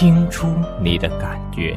[0.00, 0.46] 听出
[0.80, 1.76] 你的感觉。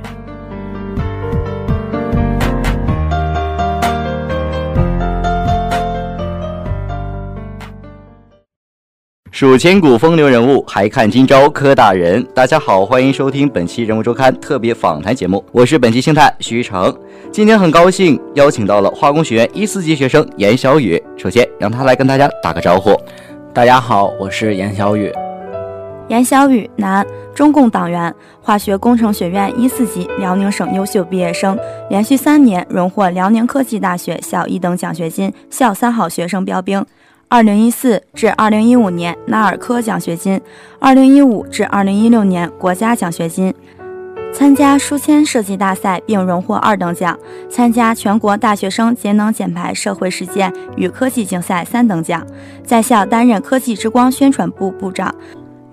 [9.31, 12.23] 数千古风流人物，还看今朝柯大人。
[12.35, 16.95] 大家好，欢迎收听本期人物周刊特别访谈节目，我是本期星探徐成。
[17.31, 22.95] 今天很高兴邀请到了化工学院一四级学生严小雨，首先让他来跟大家打个招呼。
[23.51, 25.11] 大家好，我是严小雨。
[26.11, 31.57] 严小雨，男，中共党员，化学工程学院一四级辽宁省优秀毕业生，
[31.89, 36.85] 连续三年荣获辽宁科技大学校一等奖学金、校三好学生标兵。
[37.29, 40.41] 二零一四至二零一五年纳尔科奖学金，
[40.81, 43.53] 二零一五至二零一六年国家奖学金。
[44.33, 47.17] 参加书签设计大赛并荣获二等奖，
[47.49, 52.27] 参加全国大学生节能减排社会实践与科技竞赛三等奖，
[52.65, 55.15] 在校担任科技之光宣传部部长。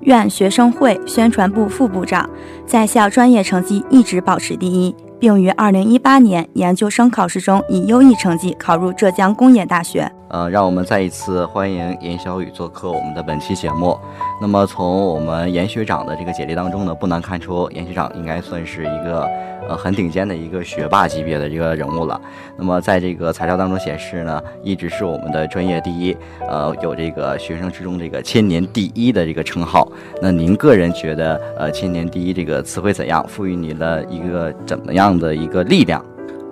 [0.00, 2.28] 院学生会宣传部副部长，
[2.66, 10.10] 在校专业成绩一直保持第一，并于二零一八年研究生考试中以优异成绩考入浙江工业大学。
[10.28, 13.98] 呃，让我们再一次欢迎严小雨做客我们的本期节目。
[14.40, 19.26] 那么从我们严学长的这个简历当中呢，不难看出严学长应该算是一个
[19.68, 22.20] 呃很顶尖的一个学霸级别的一个人物了。
[22.58, 26.14] 那么在这个材料当中显示呢，一直是我们的专业第一，
[26.46, 29.90] 呃，有这个学生之中这个千年第一的这个称号。
[30.20, 33.26] 那您个人觉得呃千年第一这个词汇怎样？
[33.26, 36.04] 赋予你了一个怎么样的一个力量？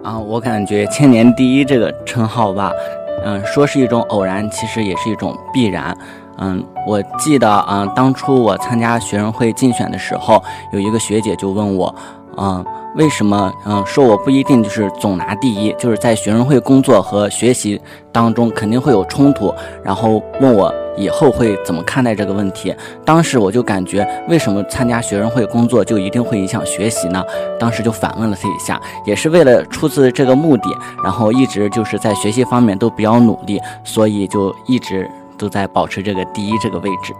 [0.02, 2.72] 啊，我感觉千年第一这个称号吧，
[3.24, 5.96] 嗯，说是一种偶然，其实也是一种必然。
[6.38, 11.94] 嗯，我记得，嗯，当初我参加学生会竞选的时候，有一个学姐就问我，
[12.38, 12.64] 嗯，
[12.94, 17.80] 为什么，嗯，说我不一定就是总拿第一，就是在学生会工作和学习
[18.12, 22.74] 当中肯定会有冲突，然后问我以后会怎么看待这个问题。
[23.04, 27.22] 当时我就感觉，为什么参加学生会工作就一定会影响学习呢？
[27.58, 30.68] 当时就反问了他一下，也是为了出自这个目的，
[31.02, 37.14] 然后一直就是在学习方面都比较努力，所以就一直都在保持这个第一这个位置。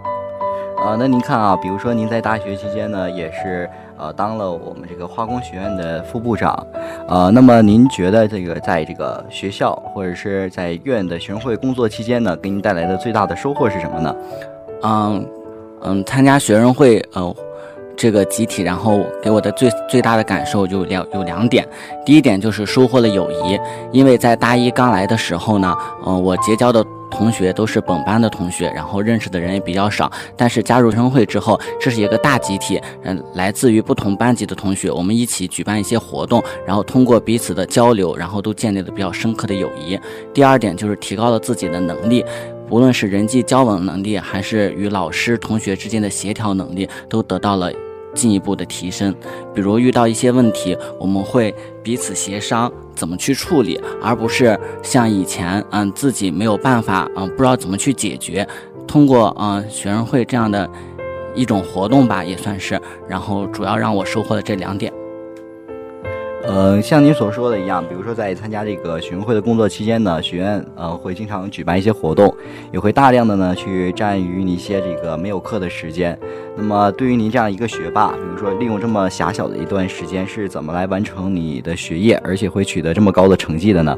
[0.77, 6.65] 啊、那您看啊，比如说您在大学期间呢，也是呃当了我们这个化工学院的副部长，
[7.07, 14.15] 呃，那么您觉得这个在这个学校或者是在院的学生会工作期间呢，给您带来的最大的收获是什么呢？
[14.83, 15.27] 嗯
[15.81, 17.35] 嗯，参加学生会，呃，
[17.97, 21.67] 这个集体，然后给我的最最大的感受就两有两点。
[22.05, 23.59] 第一点就是收获了友谊，
[23.91, 25.75] 因为在大一刚来的时候呢，
[26.05, 30.11] 嗯、我结交的同学都是本班的同学，然后认识的人也比较少。
[30.35, 39.99] 但是加入学生会之后，这是一个大集体，嗯、来自于不同班级的同学，我们一起举办一些活动，然后通过彼此的交流，然后都建立了比较深刻的友谊。
[40.33, 42.23] 第二点就是提高了自己的能力。
[42.69, 47.71] 无论是人际交往能力，还是与老师、同学之间的协调能力，都得到了
[48.17, 49.15] 进一步的提升。
[49.53, 58.45] 比如遇到一些问题，我们会彼此协商怎么去处理，而不是像以前，嗯，自己没有办法，嗯，不知道怎么去解决。
[58.87, 60.69] 通过嗯学生会这样的
[61.35, 64.91] 一种活动吧，也算是，然后主要让我收获了这两点。
[66.43, 72.33] 呃，像您所说的一样，比如说在参加这个学生会的工作期间呢，学院呃会经常举办一些活动，
[72.71, 76.17] 也会大量的呢去占于一些这个没有课的时间。
[76.55, 83.97] 那么对于您这样一个学霸，比如说利用这么狭小的一段时间，是怎么来完成你的学业，而且会取得这么高的成绩的呢？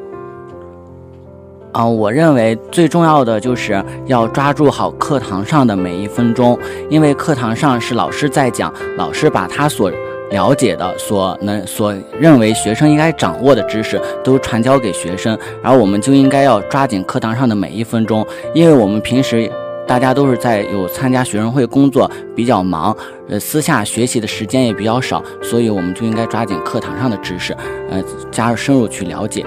[1.71, 6.57] 啊、我认为最重要的就是要抓住好课堂上的每一分钟，
[6.89, 9.91] 因为课堂上是老师在讲，老师把他所
[10.31, 19.51] 了解的、所能、所认为学生应该掌握的知识都传教给学生，然后我们就应该要抓紧课堂上的每一分钟，因为我们平时
[19.87, 22.95] 大家都是在有参加学生会工作比较忙，
[23.27, 27.53] 呃，私下学习的时间也比较少，所以我们就应该抓紧课堂上的知识，
[27.89, 29.43] 呃，加入深入去了解。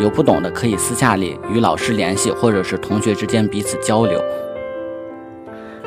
[0.00, 4.20] 有不懂的可以私下里与老师联系，或者是同学之间彼此交流。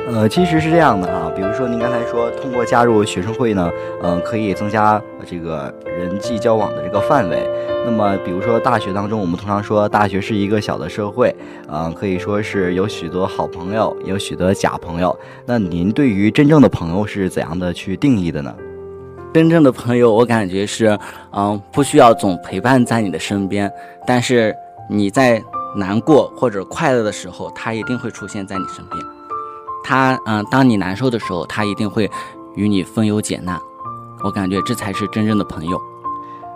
[0.08, 3.70] 呃，其实是这样的哈，比如说您刚才说，通过加入学生会呢，
[4.02, 7.46] 嗯、可以增加这个人际交往的这个范围。
[7.86, 11.36] 那么，比如说大学当中，我们通常说大学是一个小的社会，
[11.68, 15.14] 嗯、可以说是有许多好朋友，有许多假朋友。
[15.46, 18.56] 那您对于真正的朋友是怎样的去定义的呢？
[19.34, 20.98] 真正的朋友，我感觉是，
[21.34, 23.70] 嗯，不需要总陪伴在你的身边，
[24.06, 24.56] 但是
[24.90, 25.44] 你在
[25.76, 29.17] 难过或者快乐的时候，他一定会出现在你身边。
[29.88, 32.12] 他，嗯，当你难受的时候，他一定会
[32.56, 33.58] 与你分忧解难。
[34.22, 35.82] 我感觉这才是真正的朋友。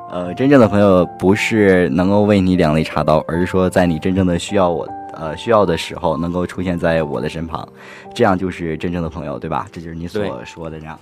[0.09, 7.65] 呃，真正的朋友不是能够为你两肋插刀，而是说在你真正的需要我，呃，需要的时候能够出现在我的身旁，
[8.13, 9.65] 这样就是真正的朋友，对吧？
[9.71, 10.99] 这就是你所说的这样。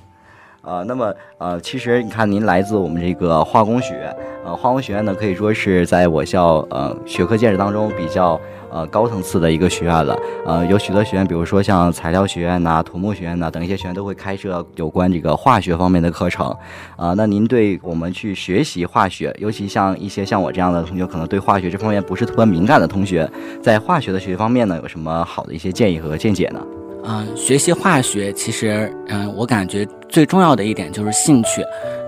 [0.61, 4.13] 呃，那么呃，其实你看，您来自我们这个化工学，
[4.45, 8.39] 呃，化工学院呢可以说是在我校呃学科建设当中比较
[8.69, 10.19] 呃高层次的一个学院了。
[10.45, 16.53] 呃，有许多学院，比如说像材料学院呐、土木学院呐等一些学院都会开设有关这个化学方面的课程。
[16.97, 23.29] 啊，那您对我们去学习化学，尤其像一些像我这样的同学，可能对化学这方面不是特别敏感的同学，
[23.61, 26.59] 在化学的学习方面呢，有什么好的一些建议和见解呢？
[27.03, 31.63] 嗯，学习化学其实，嗯，我感觉最重要的一点就是兴趣。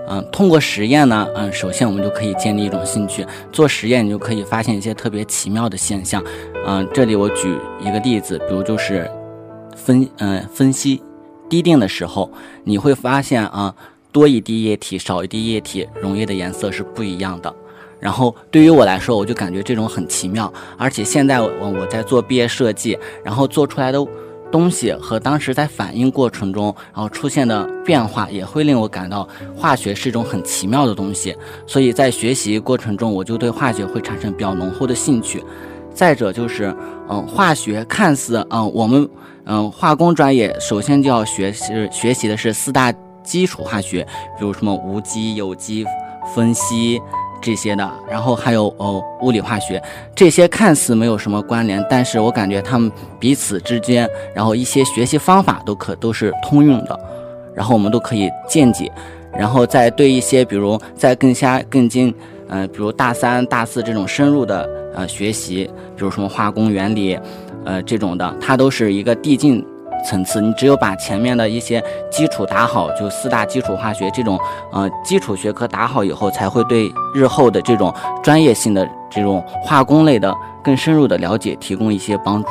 [0.08, 3.24] 嗯，通过实验呢，嗯，首先我们就可以建立一种兴趣。
[3.50, 6.22] 做实验，你就可以发现一些特别奇妙的现象。
[6.66, 9.10] 嗯，这里我举一个例子，比如就是
[9.74, 11.02] 分，嗯，分析
[11.48, 12.30] 滴定的时候，
[12.64, 13.74] 你会发现啊，
[14.10, 17.52] 多一滴液体，少一滴液体，溶液的颜色是不一样的。
[17.98, 20.52] 然后对于我来说，我就感觉这种很奇妙。
[20.76, 24.04] 而且现在我我在做毕业设计，然后做出来的。
[24.52, 29.26] 东西和当时在反应过程中，然后出现的变化，也会令我感到
[29.56, 31.34] 化学是一种很奇妙的东西。
[31.66, 35.42] 所以在学习过程中，我就对化学会产生比较浓厚的兴趣。
[35.94, 36.74] 再者就是，
[37.08, 39.08] 嗯，化学看似，嗯，我们，
[39.44, 44.06] 嗯，化工专业首先就要学习学习的是四大基础化学，
[44.38, 45.84] 比如什么无机、有机、
[46.34, 47.00] 分析。
[47.42, 49.82] 这些的，然后还有哦，物理化学，
[50.14, 56.98] 这些看似没有什么关联，但是我感觉他们彼此之间，然后一些学习方法都可都是通用的，
[57.54, 58.90] 然后我们都可以见解，
[59.36, 62.14] 然后再对一些比如在更加更近，
[62.48, 67.18] 嗯，比如大三、大四这种深入的呃学习，比如什么化工原理，
[67.64, 69.66] 呃这种的，它都是一个递进。
[70.02, 74.38] 层次，你只有把前面的一些基础打好，就四大基础化学这种，
[74.72, 82.50] 呃，基础学科打好以后，才会对日后的这种专业性的这种化工类的更深入的了解提供一些帮助。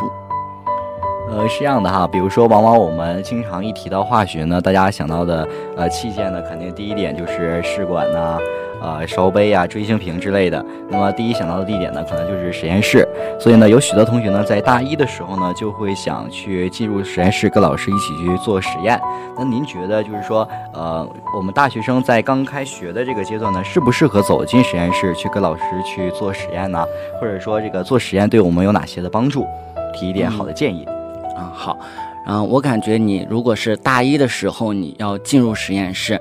[1.29, 8.37] 呃，是这样的哈，比如说，往往我们经常一提到化学呢，大家想到的呃器械呢，肯定第一点就是试管呐。
[8.81, 10.65] 呃，烧杯啊、锥形瓶之类的。
[10.89, 13.07] 那么第一想到的地点呢，可能就是实验室。
[13.39, 18.99] 所以呢，有许多同学呢，在大一的时候呢，就会想去进入实验室，跟老师一起去做实验。
[19.37, 26.83] 那您觉得，就是说，呃，我们大学生在刚开学的这个阶段呢，适不适合走进实验室去跟老师去做实验呢？
[27.19, 29.45] 或者说，这个做实验对我们有哪些的帮助？
[29.93, 30.85] 提一点好的建议。
[31.37, 31.77] 嗯，好。
[32.27, 36.19] 嗯，我感觉你如果是大一的时候，你要进入实验室。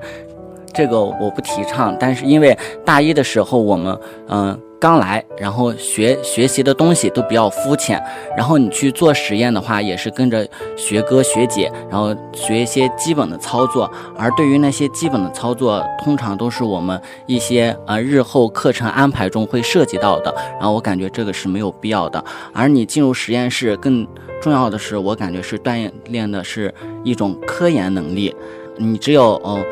[0.73, 3.97] 这个我不提倡，但是因为大一的时候我们
[4.27, 8.01] 嗯刚来，然后学学习的东西都比较肤浅，
[8.35, 13.87] 然后你去做实验的话，也是跟着学哥学姐，然后学一些基本的操作。
[14.17, 20.33] 而对于那些基本的操作，通常都是我们一些呃日后课程安排中会涉及到的。
[20.53, 22.23] 然后我感觉这个是没有必要的。
[22.51, 24.07] 而你进入实验室，更
[24.41, 28.35] 重要的是，我感觉是锻炼的是一种科研能力。
[28.77, 29.63] 你只有嗯。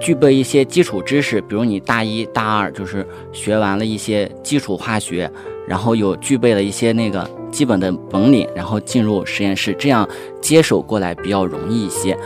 [0.00, 5.30] 具备一些基础知识，比如你大一大二就是学完了一些基础化学，
[5.68, 10.08] 然后有具备了一些那个基本的本领，然后进入实验室，这样
[10.40, 12.16] 接手过来比较容易一些。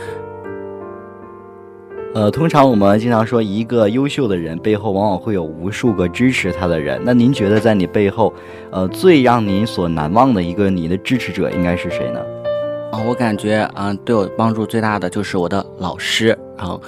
[2.13, 7.01] 呃，通常我们经常说，一个优秀的人背后往往会有无数个支持他的人。
[7.03, 8.33] 那您觉得在你背后，
[8.71, 12.21] 呃，最让您所难忘的一个你的支持者应该是谁呢？
[12.93, 16.27] 啊，我感觉，嗯，对我帮助最大的就是我的老师，
[16.57, 16.81] 然后。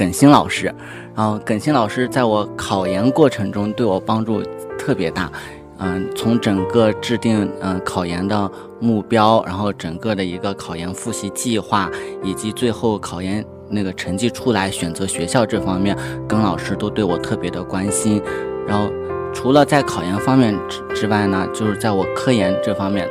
[0.00, 0.74] 耿鑫老师，
[1.14, 4.42] 然后耿鑫老师在我考研过程中对我帮助
[4.78, 5.30] 特别大，
[5.76, 11.90] 嗯，从整个制定嗯考研的目标，然后整个的一个考研复习计划，
[12.22, 15.94] 以及最后考研那个成绩出来选择学校这方面，
[16.26, 18.22] 耿老师都对我特别的关心。
[18.66, 18.90] 然后
[19.34, 23.06] 除了在考研方面之之外呢，就是在我科研这方面。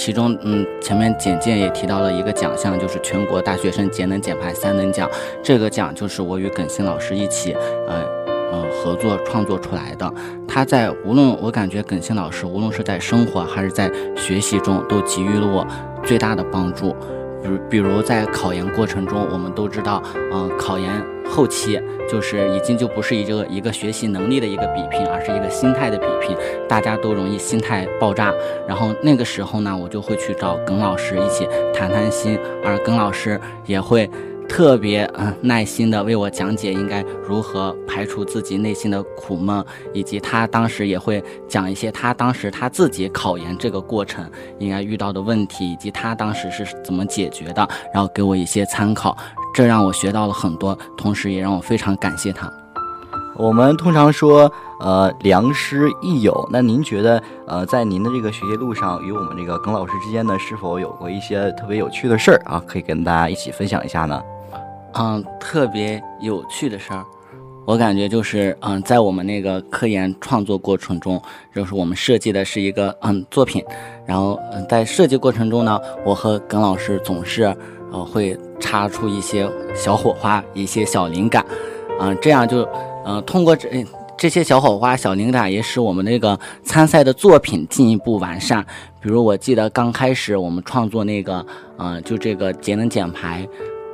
[0.00, 5.06] 其中，嗯，前面简介也提到了一个奖项，就是全国大学生节能减排三等奖。
[5.42, 7.52] 这个奖就是我与耿鑫老师一起，
[7.86, 8.02] 呃，
[8.50, 10.10] 呃，合作创作出来的。
[10.48, 15.66] 他在无论我感觉耿鑫老师无论是在生活还是在学习中，都给予了我
[16.02, 16.96] 最大的帮助。
[17.42, 20.02] 比如，比如在考研过程中，我们都知道，
[20.32, 20.90] 嗯，考研。
[21.30, 26.36] 后期就是已经就不是一个一个学习能力的一个比拼，而是一个心态的比拼，
[26.68, 28.34] 大家都容易心态爆炸。
[28.66, 34.10] 然后那个时候呢，我就会去找耿老师一起谈谈心，而耿老师也会
[34.48, 49.16] 特别嗯耐心的为我讲解应该如何排除自己内心的苦闷，以及他当时也会讲一些他当时他自己考研这个过程应该遇到的问题，以及他当时是怎么解决的，然后给我一些参考，
[49.52, 52.50] 这让我学到了很多，同时也让我非常感谢他。
[53.36, 56.46] 我们通常说，呃，良师益友。
[56.52, 62.62] 那您觉得，呃，在您的这个学习路上，与我们这个耿老师之间呢，是否有过一些特别有趣的事儿啊？
[62.66, 64.22] 可以跟大家一起分享一下呢？
[64.92, 67.02] 嗯，特别有趣的事儿，
[67.64, 71.22] 我感觉就是，嗯，在我们那个科研创作过程中，
[71.54, 73.64] 就是我们设计的是一个嗯作品，
[74.04, 77.44] 然后嗯在设计过程中呢，我和耿老师总是
[77.90, 81.44] 呃会擦出一些小火花，一些小灵感，
[81.98, 82.68] 嗯，这样就。
[83.02, 83.66] 嗯，通过这
[84.18, 88.62] 这些小火花、小灵感，也使我们那个参赛的作品进一步完善。
[89.00, 91.44] 比如，我记得刚开始我们创作那个，
[91.78, 93.48] 嗯，就这个节能减排，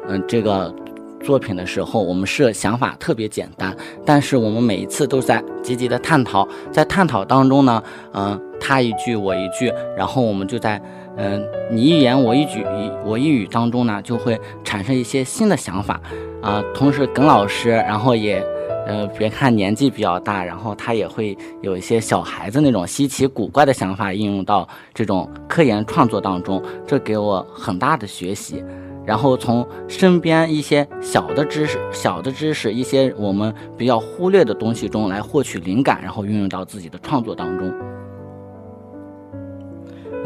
[0.08, 0.74] 嗯，这个
[1.22, 7.80] 作品的时候，我们设想法特别简单，但是我们每一次都在积极的探讨，在探讨当中呢，
[8.12, 10.82] 嗯，他一句我一句，然后我们就在，
[11.16, 12.64] 嗯，你一言我一句，
[13.04, 16.00] 我一语当中呢，就会产生一些新的想法，
[16.42, 18.44] 啊，同时耿老师，然后也。
[18.88, 28.62] 呃，别看年纪比较大，然后他也会有一些小孩子那种稀奇古怪的想法应用到这种科研创作当中，这给我很大的学习。
[29.04, 37.74] 然后从身边一些小的知识、小的知识，一些我们比较忽略的东西中来获取灵感，然后运用到自己的创作当中。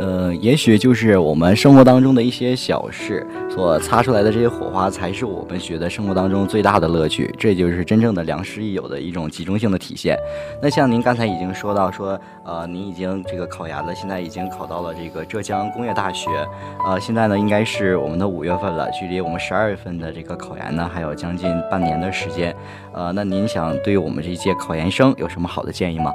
[0.01, 7.31] 呃，也许就是我们生活当中的一些小事所擦出来的这些火花，才是我们觉得生活当中最大的乐趣。
[7.39, 10.17] 这就是真正的良师益友的一种集中性的体现。
[10.63, 16.31] 那像您刚才已经说到，说呃，您已经这个考研了，现在已经考到了这个浙江工业大学。
[16.87, 22.57] 呃，现在呢，应该是我们的五月份了，距离我们十二月份的这个考研呢，还有将近半年的时间。
[22.95, 26.11] 呃，那您想对我们这一届考研生有什么好的建议吗？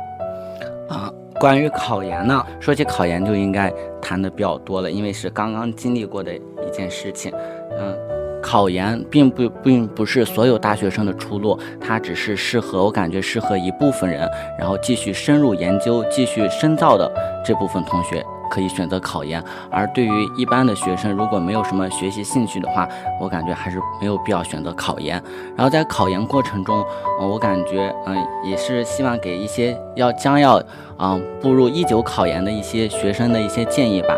[1.45, 3.71] 关于考研呢，说起考研就应该
[4.01, 7.31] 谈的比较多了，因为是刚刚经历过的一件事情。
[7.77, 7.95] 嗯，
[8.41, 17.07] 考研并不并不是所有大学生的出路，它只是适合我感觉适合一部分人，然后继续深入研究、继续深造的
[17.45, 18.25] 这部分同学。
[18.55, 22.87] 可以选择考研，而对于一般的学生，如果没有什么学习兴趣的话，
[23.19, 25.21] 我感觉还是没有必要选择考研。
[25.57, 26.81] 然后在考研过程中，
[27.19, 30.55] 我感觉嗯，也是希望给一些要将要
[30.95, 34.15] 啊步入一九考研的一些学生的一些建议吧。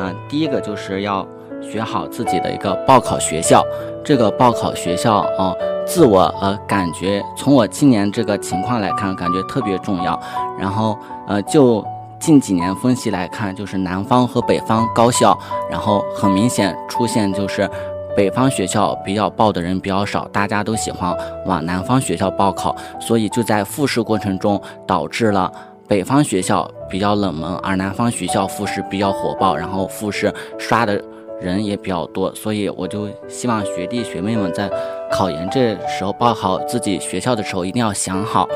[0.00, 1.24] 嗯，第一个就是要
[1.62, 3.62] 选好自己的一个报考学校，
[4.04, 5.54] 这个报考学校啊，
[5.86, 10.20] 自我呃感觉从我今年这个情况来看，感觉特别重要。
[10.58, 11.86] 然后呃就。
[12.18, 15.38] 近几年分析来看，就是南方和北方高校，
[15.70, 17.68] 然后很明显出现就是
[18.16, 25.52] 北方学校比较报的人比较少，大家都喜欢往南方学校报考，所以就在复试过程中导致了
[25.86, 31.00] 北方学校比较冷门，而南方学校复试比较火爆，然后复试刷的
[31.40, 34.68] 人也比较多，所以我就希望学弟学妹们在
[35.12, 38.48] 考研这时候报考自己学校的时候一定要想好，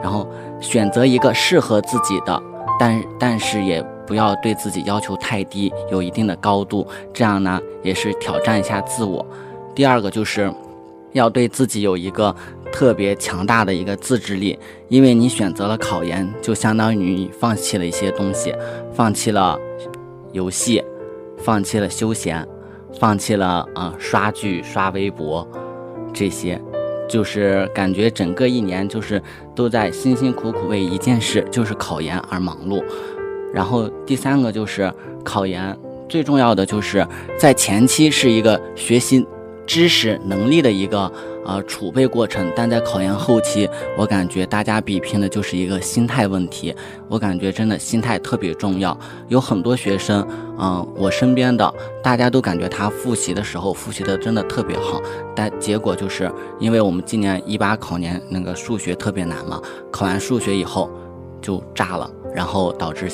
[0.00, 0.28] 然后
[0.60, 2.40] 选择一个适合自己的。
[2.80, 9.24] 但但是也不要对自己要求太低，有一定的高度，这样呢也是挑战一下自我。
[9.74, 10.50] 第二个就是，
[11.12, 12.34] 要对自己有一个
[12.72, 14.58] 特别强大的一个自制力，
[14.88, 18.54] 因为你选择了考研，就相当于你放弃了一些东西，
[18.94, 19.58] 放弃了
[20.32, 20.82] 游戏，
[21.36, 22.48] 放弃了休闲，
[22.98, 25.46] 放弃了啊刷剧、刷微博
[26.14, 26.58] 这些。
[27.10, 29.20] 就是感觉整个一年就是
[29.54, 32.82] 都在辛辛苦苦为一件事，就是考研而忙碌。
[33.52, 34.90] 然后第三个就是
[35.22, 35.76] 考研，
[36.08, 39.26] 最重要的就是在前期是一个学习
[39.66, 41.12] 知识能力的一个。
[41.44, 46.74] 呃，储备过程，但在考研后期，我感觉大家比拼的就是一个心态问题。
[47.08, 48.96] 我感觉真的心态特别重要。
[49.28, 50.26] 有很多学生，
[50.58, 55.00] 嗯，我身边的大家都感觉他复习的时候复习的真的特别好，
[55.34, 60.90] 但结果就是因为我们今年一八考年那个数学特别难嘛，考完数学以后
[61.40, 63.10] 就炸了，然后导致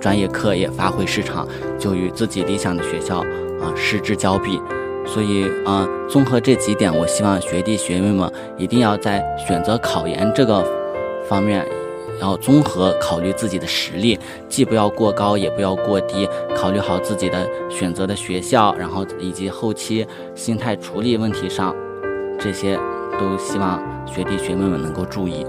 [0.00, 1.46] 专业课也发挥失常，
[1.78, 3.18] 就与自己理想的学校
[3.60, 4.60] 啊失之交臂。
[5.06, 10.64] 所以啊，综合这几点，我希望学弟学妹们一定要在选择考研这个
[11.28, 11.64] 方面，
[12.20, 14.18] 要综合考虑自己的实力，
[14.48, 21.74] 既不要过高，也不要过低，考虑好自己的选择的学校，然后以及后期心态处理问题上，
[22.38, 22.76] 这些
[23.18, 25.46] 都希望学弟学妹们能够注意。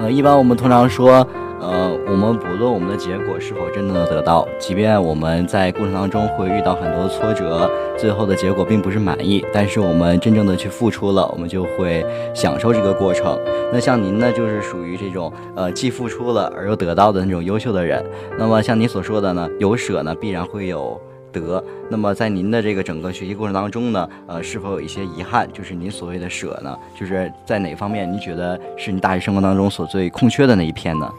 [0.00, 1.26] 呃，一般我们通常说。
[1.60, 7.68] 呃，我们不论我们的结果是否真的能得到，即便我们在过程当中会遇到很多挫折，
[7.98, 13.36] 最后的结果并不是满意，但是我们真正的去付出了，我们就会享受这个过程。
[13.72, 18.02] 那像您呢，就是属于这种呃既付出了而又得到的那种优秀的人。
[18.38, 20.98] 那么像您所说的呢，有舍呢必然会有
[21.32, 21.62] 得。
[21.90, 25.48] 那么在您的这个整个学习过程当中呢，呃，是否有一些遗憾？
[25.52, 31.10] 就是您所谓的舍呢，就是在哪方面您觉得是你大学生活当中所最空缺的那一片呢？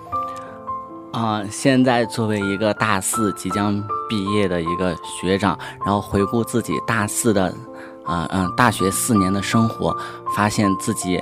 [1.11, 7.53] 啊，现在作为一个大四即将毕业的一个学长，然后回顾自己大四的，
[8.05, 9.95] 啊嗯，大学四年的生活，
[10.35, 11.19] 发现自己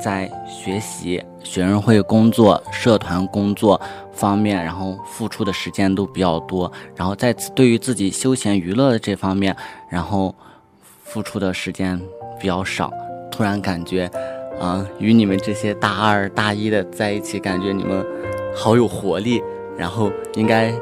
[0.00, 3.80] 在学习、学生会工作、社团工作
[4.12, 9.56] 方面，然后付出的时间都比较多，然后在对于自己休闲娱乐的这方面，
[9.90, 10.32] 然后
[11.02, 12.00] 付出的时间
[12.38, 12.92] 比较少。
[13.30, 14.08] 突然感觉，
[14.60, 18.06] 啊，与你们这些大二大一的在一起，感觉你们。
[18.58, 19.42] 好有活力，
[19.76, 20.72] 然后应该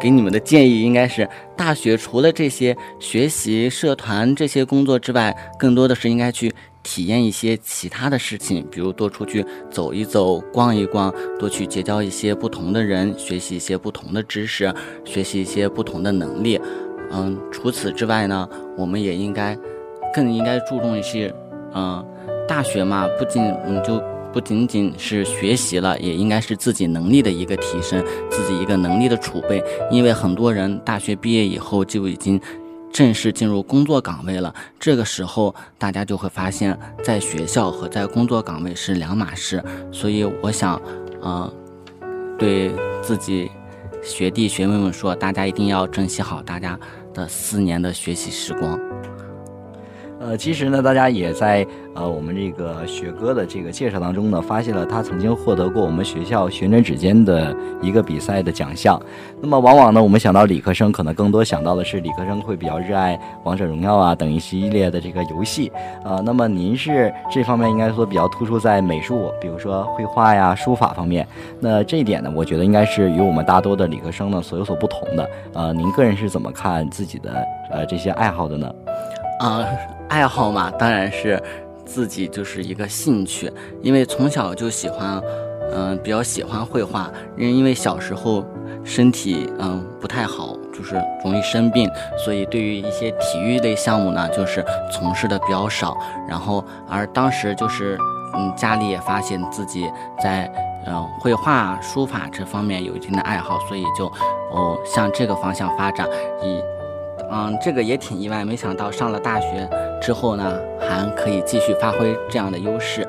[0.00, 14.72] 给你们的建议应该是：大学除了这些学习、社团这些工作之外，更多的是应该去体验一些其他的事情，比如多出去走一走、逛一逛，多去结交一些不同的人，学习一些不同的知识，
[15.04, 16.60] 学习一些不同的能力。
[17.10, 19.58] 嗯，除此之外呢，我们也应该
[20.14, 21.34] 更应该注重一些，
[21.74, 22.04] 嗯，
[22.46, 24.00] 大学嘛，不仅嗯就。
[24.38, 29.60] 不仅仅是学习了，也应该是自己能力的一个提升，自己一个能力的储备。
[29.90, 32.40] 因为很多人大学毕业以后就已经
[32.92, 39.60] 正式进入工作岗位了，这个时候大家就会发现，在学校和在工作岗位是两码事。
[39.90, 40.80] 所以我想，
[41.20, 41.52] 呃，
[42.38, 42.70] 对
[43.02, 43.50] 自己
[44.04, 46.78] 学弟学妹们说，大家一定要珍惜好大家
[47.12, 48.78] 的四年的学习时光。
[50.28, 59.00] 呃，其实呢，大家也在呃我们这个学哥的这个介绍当中呢，发现了他曾经获得过我们学校旋转指尖的一个比赛的奖项。
[59.40, 65.72] 那么往往呢，我们想到理科生，可能更多想到的是理科生会比较热爱王者荣耀啊等一系列的这个游戏。
[66.04, 71.26] 呃，那么您是这方面应该说比较突出在美术，比如说绘画呀、书法方面。
[71.58, 75.30] 那这一点呢，我觉得应该是与我们大多的理科生呢所有所不同的。
[75.54, 78.70] 呃，您个人是怎么看自己的呃这些爱好的呢？
[79.38, 79.64] 啊。
[80.08, 81.38] 爱好嘛，当然是
[81.84, 85.20] 自己就是一个兴趣，因为从小就喜欢，
[85.70, 87.10] 嗯，比较喜欢绘画。
[87.36, 88.42] 因因为小时候
[88.82, 91.86] 身体嗯不太好，就是容易生病，
[92.24, 95.94] 所以对于一些体育类项目呢，就是从事的比较少。
[96.26, 97.98] 然后而当时就是
[98.34, 99.86] 嗯家里也发现自己
[100.22, 100.50] 在
[100.86, 104.06] 嗯绘画、书法这方面有一定的爱好，所以就
[104.52, 106.08] 哦向这个方向发展。
[106.42, 106.62] 以
[107.30, 109.68] 嗯这个也挺意外，没想到上了大学。
[110.00, 113.06] 之后呢，还可以继续发挥这样的优势。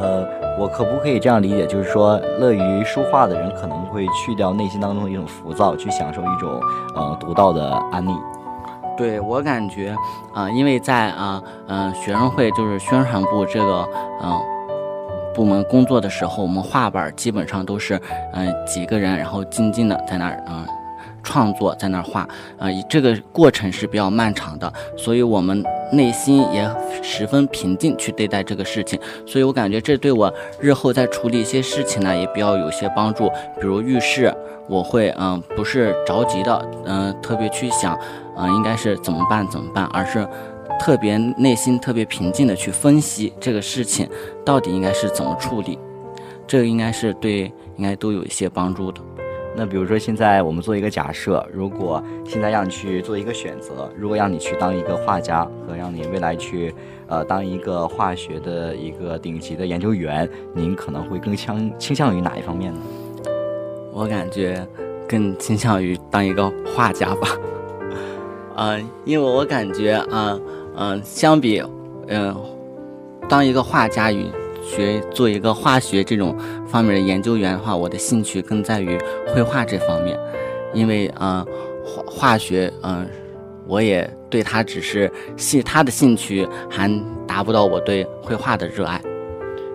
[0.00, 0.26] 呃，
[0.58, 6.60] 我可不可以这样理解，就是说，乐于书画的人可能会去掉内心当中的一种浮躁，去享受一种
[6.96, 8.18] 呃独到的安宁。
[8.96, 9.96] 对我感觉，
[10.34, 13.88] 啊，因为在啊嗯学生会就是宣传部这个
[14.22, 14.40] 嗯
[15.32, 17.98] 部门工作的时候，我们画板基本上都是
[18.32, 20.66] 嗯几个人，然后静静的在那儿嗯。
[21.24, 22.20] 创作在那儿画，
[22.58, 26.70] 啊，这个过程是比较漫长的，所以我们内心也
[27.02, 33.28] 十分平静去对待这个事情，所以我感觉这对我日后在处理一些事情呢，也比较有些帮助。
[33.60, 34.32] 比如遇事，
[34.68, 37.98] 我会嗯，不是着急的，嗯，特别去想，
[38.36, 40.26] 嗯，应该是怎么办怎么办，而是
[40.78, 44.08] 特别内心特别平静的去分析这个事情
[44.44, 45.78] 到底应该是怎么处理，
[46.46, 49.00] 这个应该是对应该都有一些帮助的。
[49.56, 56.74] 那比如说，现在我们做一个假设，如果现在让你去做一个选择，如果让你去当一个画家和让你未来去，
[57.06, 62.80] 呃，当一个化学的一个顶级的研究员，您可能会更倾倾向于哪一方面呢？
[63.92, 64.66] 我感觉
[65.08, 67.28] 更倾向于当一个画家吧。
[68.56, 70.36] 嗯， 因为我感觉啊，
[70.76, 71.62] 嗯，相比，
[72.08, 72.34] 嗯，
[73.28, 74.26] 当一个画家与。
[74.64, 78.98] 学做一个化学这种方面的研究员的话，我的兴趣更在于
[79.28, 80.18] 绘画这方面，
[80.72, 81.44] 因为嗯，
[81.84, 83.08] 化化学嗯，
[83.66, 86.90] 我也对他只是兴他的兴趣还
[87.26, 89.00] 达不到我对绘画的热爱，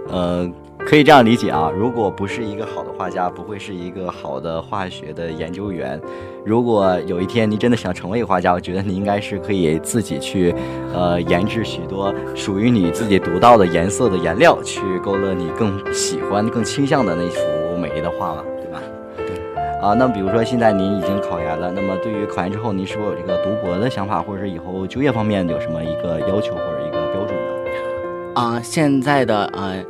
[0.09, 0.51] 呃。
[0.89, 6.01] 可以这样理解啊，如果不是一个好的画家，不会是一个好的化学的研究员。
[6.43, 10.51] 如果有一天你真的想成为一个画家，我觉得你应该是可以自己去，
[10.91, 18.81] 呃，研制许多属于你自己独到的颜色的颜料，去勾勒你更喜欢、更倾向的那幅美丽的画了，对吧？
[19.15, 19.37] 对。
[19.83, 28.41] 啊，那比如说现在您已经考研了，那么对于考研之后，您是否有这个读博的想法，或者是以后就业方面有什么一个要求或者一个标准呢？
[28.41, 29.85] 啊，现在的呃。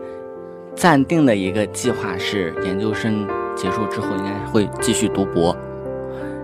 [0.80, 5.54] 暂定的一个计划是，研究生结束之后应该会继续读博，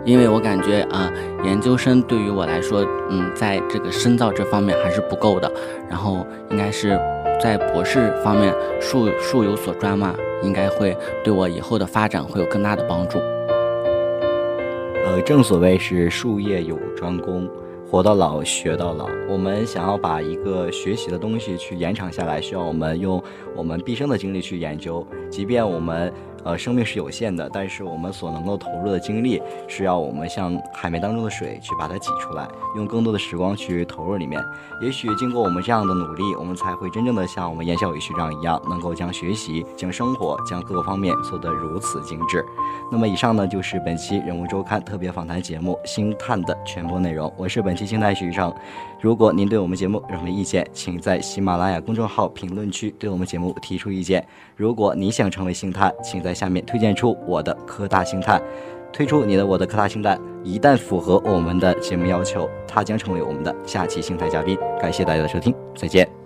[0.03, 1.09] 因为我感觉啊、
[1.45, 5.49] 研究生对于我来说，嗯，在这个深造这方面还是不够的，
[5.89, 6.99] 然后应该是
[7.41, 13.19] 在博士方面术术有所专嘛，应该会对我以后的发展会有更大的帮助。
[15.05, 17.49] 呃，正所谓是术业有专攻，
[17.89, 19.07] 活到老学到老。
[19.29, 23.21] 我们想要把一个学习的东西去延长下来，需要我们用
[23.55, 25.05] 我们毕生的精力去研究。
[25.29, 26.11] 即便我们
[26.45, 34.41] 呃生命是有限的，但是我们所能够投入的精力，是要我们像海绵当中的水去把它挤出来，用更多的时光去投入里面。
[34.81, 42.45] 也许经过我们这样的努力，我们才会真正的像我们严小雨学长一样，能够将学习、将生活、将各个方面做得如此精致。
[42.91, 47.33] 那么以上呢就是本期人物周刊特别访谈节目《星探》的全部内容。
[47.35, 48.53] 我是本期星探许成。
[49.05, 54.27] 如果您对我们节目有什么意见，请在喜马拉雅公众号评论区对我们节目提出意见。
[54.55, 58.41] 如果你想成为星探，请在下面推荐出我的科大星探，
[58.91, 60.19] 推出你的我的科大星探。
[60.43, 64.57] 一旦符合我们的节目要求，他将成为我们的下期星探嘉宾。
[64.81, 66.24] 感谢大家的收听，再见。